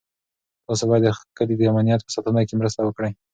[0.67, 3.11] تاسو باید د کلي د امنیت په ساتنه کې مرسته وکړئ.